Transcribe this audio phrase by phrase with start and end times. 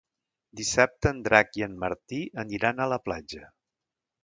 [0.61, 3.53] Dissabte en Drac i en Martí aniran a la platja.